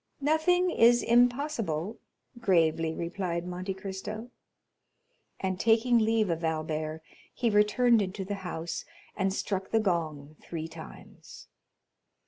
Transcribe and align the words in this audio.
"Nothing 0.19 0.71
is 0.71 1.03
impossible," 1.03 1.99
gravely 2.39 2.91
replied 2.95 3.45
Monte 3.45 3.75
Cristo; 3.75 4.31
and 5.39 5.59
taking 5.59 5.99
leave 5.99 6.31
of 6.31 6.43
Albert, 6.43 7.03
he 7.31 7.51
returned 7.51 8.01
into 8.01 8.25
the 8.25 8.33
house, 8.41 8.83
and 9.15 9.31
struck 9.31 9.69
the 9.69 9.79
gong 9.79 10.37
three 10.41 10.67
times. 10.67 11.49